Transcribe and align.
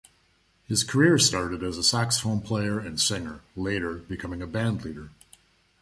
His 0.67 0.83
career 0.83 1.19
started 1.19 1.61
as 1.61 1.77
a 1.77 1.83
saxophone 1.83 2.41
player 2.41 2.79
and 2.79 2.99
singer, 2.99 3.41
later 3.55 3.99
becoming 3.99 4.41
a 4.41 4.47
band 4.47 4.83
leader. 4.83 5.11